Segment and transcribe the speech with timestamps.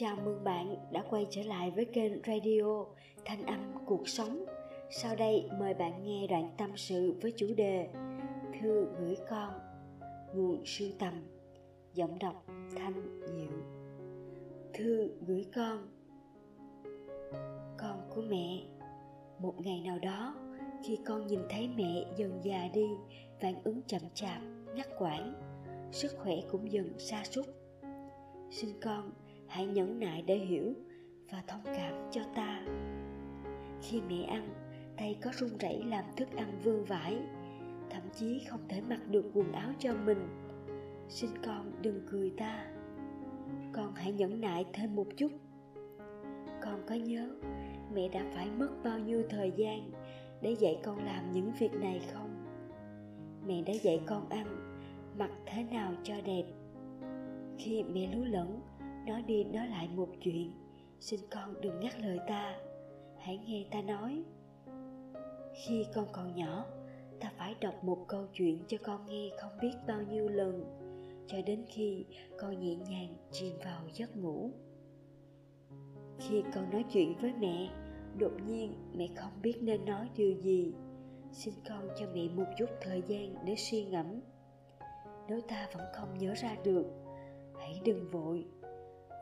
[0.00, 2.84] Chào mừng bạn đã quay trở lại với kênh radio
[3.24, 4.44] Thanh âm cuộc sống.
[4.90, 7.88] Sau đây mời bạn nghe đoạn tâm sự với chủ đề
[8.60, 9.52] Thư gửi con,
[10.34, 11.14] nguồn sưu tầm,
[11.94, 12.44] giọng đọc
[12.76, 13.58] thanh diệu.
[14.74, 15.88] Thư gửi con
[17.78, 18.62] Con của mẹ
[19.38, 20.34] Một ngày nào đó
[20.84, 22.88] khi con nhìn thấy mẹ dần già đi
[23.40, 24.42] phản ứng chậm chạp
[24.74, 25.34] ngắt quãng
[25.92, 27.46] sức khỏe cũng dần sa sút
[28.50, 29.12] xin con
[29.48, 30.74] hãy nhẫn nại để hiểu
[31.30, 32.60] và thông cảm cho ta.
[33.82, 34.48] Khi mẹ ăn,
[34.96, 37.18] tay có run rẩy làm thức ăn vương vãi,
[37.90, 40.28] thậm chí không thể mặc được quần áo cho mình.
[41.08, 42.66] Xin con đừng cười ta.
[43.72, 45.32] Con hãy nhẫn nại thêm một chút.
[46.62, 47.30] Con có nhớ
[47.94, 49.90] mẹ đã phải mất bao nhiêu thời gian
[50.42, 52.44] để dạy con làm những việc này không?
[53.46, 54.76] Mẹ đã dạy con ăn
[55.18, 56.44] mặc thế nào cho đẹp?
[57.58, 58.60] Khi mẹ lú lẫn
[59.08, 60.52] nói đi nói lại một chuyện.
[61.00, 62.56] Xin con đừng ngắt lời ta.
[63.18, 64.22] Hãy nghe ta nói.
[65.54, 66.66] Khi con còn nhỏ,
[67.20, 70.64] ta phải đọc một câu chuyện cho con nghe không biết bao nhiêu lần,
[71.26, 72.04] cho đến khi
[72.38, 74.50] con nhẹ nhàng chìm vào giấc ngủ.
[76.18, 77.70] Khi con nói chuyện với mẹ,
[78.18, 80.72] đột nhiên mẹ không biết nên nói điều gì.
[81.32, 84.20] Xin con cho mẹ một chút thời gian để suy ngẫm.
[85.28, 86.86] Nếu ta vẫn không nhớ ra được,
[87.58, 88.46] hãy đừng vội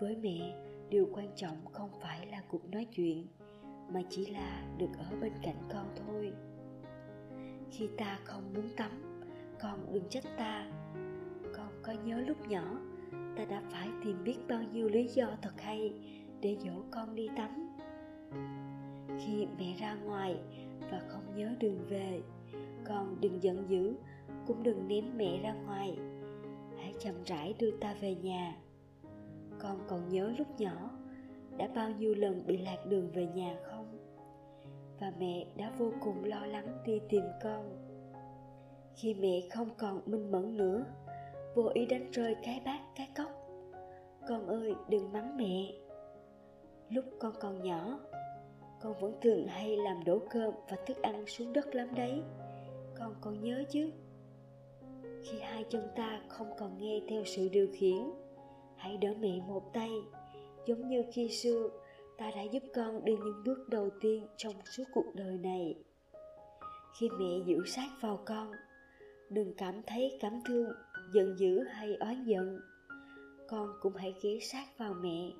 [0.00, 0.54] với mẹ,
[0.90, 3.26] điều quan trọng không phải là cuộc nói chuyện,
[3.92, 6.32] mà chỉ là được ở bên cạnh con thôi.
[7.70, 9.20] Khi ta không muốn tắm,
[9.60, 10.70] con đừng trách ta.
[11.56, 12.78] Con có nhớ lúc nhỏ,
[13.36, 15.92] ta đã phải tìm biết bao nhiêu lý do thật hay
[16.40, 17.76] để dỗ con đi tắm.
[19.20, 20.36] Khi mẹ ra ngoài
[20.90, 22.20] và không nhớ đường về,
[22.84, 23.94] con đừng giận dữ,
[24.46, 25.98] cũng đừng ném mẹ ra ngoài.
[26.78, 28.56] Hãy chậm rãi đưa ta về nhà
[29.64, 30.90] con còn nhớ lúc nhỏ,
[31.56, 33.98] đã bao nhiêu lần bị lạc đường về nhà không?
[35.00, 37.76] Và mẹ đã vô cùng lo lắng đi tìm con.
[38.94, 40.84] Khi mẹ không còn minh mẫn nữa,
[41.54, 43.30] vô ý đánh rơi cái bát, cái cốc.
[44.28, 45.72] Con ơi, đừng mắng mẹ.
[46.90, 48.00] Lúc con còn nhỏ,
[48.80, 52.22] con vẫn thường hay làm đổ cơm và thức ăn xuống đất lắm đấy.
[52.98, 53.90] Con còn nhớ chứ?
[55.22, 58.23] Khi hai chân ta không còn nghe theo sự điều khiển
[58.84, 59.90] hãy đỡ mẹ một tay.
[60.66, 61.68] Giống như khi xưa
[62.18, 65.74] ta đã giúp con đi những bước đầu tiên trong suốt cuộc đời này.
[66.98, 68.52] Khi mẹ giữ sát vào con,
[69.30, 70.72] đừng cảm thấy cảm thương,
[71.14, 72.60] giận dữ hay oán giận.
[73.48, 75.32] Con cũng hãy ghé sát vào mẹ,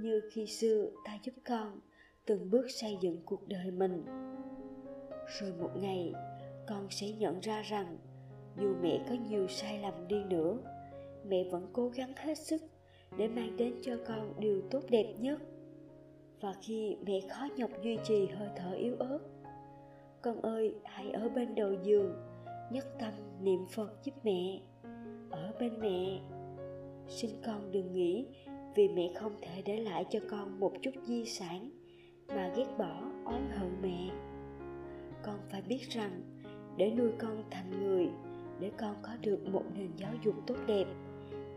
[0.00, 1.80] như khi xưa ta giúp con
[2.26, 4.04] từng bước xây dựng cuộc đời mình.
[5.40, 6.12] Rồi một ngày,
[6.68, 7.98] con sẽ nhận ra rằng
[8.56, 10.58] dù mẹ có nhiều sai lầm đi nữa
[11.28, 12.62] mẹ vẫn cố gắng hết sức
[13.18, 15.42] để mang đến cho con điều tốt đẹp nhất.
[16.40, 19.18] Và khi mẹ khó nhọc duy trì hơi thở yếu ớt,
[20.22, 22.14] con ơi, hãy ở bên đầu giường
[22.72, 24.60] nhất tâm niệm phật giúp mẹ.
[25.30, 26.20] Ở bên mẹ,
[27.08, 28.26] xin con đừng nghĩ
[28.74, 31.70] vì mẹ không thể để lại cho con một chút di sản
[32.28, 34.10] mà ghét bỏ oán hận mẹ.
[35.22, 36.20] Con phải biết rằng
[36.76, 38.08] để nuôi con thành người,
[38.60, 40.84] để con có được một nền giáo dục tốt đẹp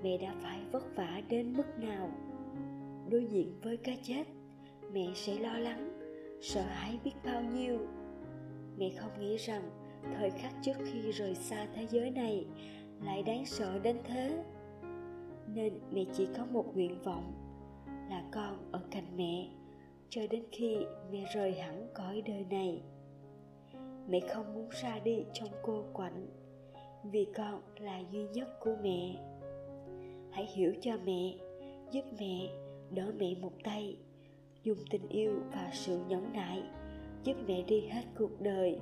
[0.06, 2.10] mẹ đã phải vất vả đến mức nào.
[3.10, 4.24] Đối diện với cái chết,
[4.94, 6.00] mẹ sẽ lo lắng,
[6.42, 7.80] sợ hãi biết bao nhiêu.
[8.78, 9.62] Mẹ không nghĩ rằng
[10.18, 12.46] thời khắc trước khi rời xa thế giới này
[13.04, 14.44] lại đáng sợ đến thế.
[15.54, 17.34] Nên mẹ chỉ có một nguyện vọng,
[18.10, 19.50] là con ở cạnh mẹ,
[20.10, 20.78] cho đến khi
[21.12, 22.82] mẹ rời hẳn cõi đời này.
[24.10, 26.28] Mẹ không muốn ra đi trong cô quạnh,
[27.04, 29.16] vì con là duy nhất của mẹ
[30.36, 31.36] hãy hiểu cho mẹ,
[31.92, 32.50] giúp mẹ,
[32.92, 33.98] đỡ mẹ một tay.
[34.64, 36.64] Dùng tình yêu và sự nhẫn nại,
[37.24, 38.80] giúp mẹ đi hết cuộc đời.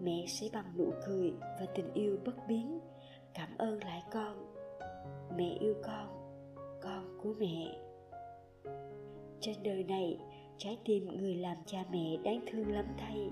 [0.00, 2.80] Mẹ sẽ bằng nụ cười và tình yêu bất biến.
[3.34, 4.54] Cảm ơn lại con.
[5.36, 6.20] Mẹ yêu con
[6.82, 7.78] con của mẹ.
[9.40, 10.18] Trên đời này,
[10.58, 13.30] trái tim người làm cha mẹ đáng thương lắm thay.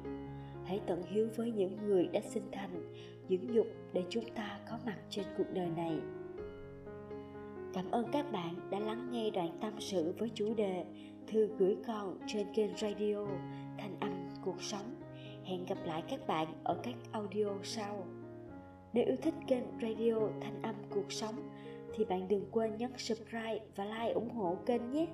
[0.65, 2.93] Hãy tận hiếu với những người đã sinh thành,
[3.29, 5.93] dưỡng dục để chúng ta có mặt trên cuộc đời này
[7.79, 10.85] cảm ơn các bạn đã lắng nghe đoạn tâm sự với chủ đề
[11.27, 13.27] thư gửi con trên kênh radio
[13.79, 14.13] thanh âm
[14.45, 14.95] cuộc sống.
[15.45, 18.07] Hẹn gặp lại các bạn ở các audio sau.
[18.93, 21.35] Nếu yêu thích kênh radio thanh âm cuộc sống
[21.95, 25.07] thì bạn đừng quên nhấn subscribe và like ủng hộ kênh nhé.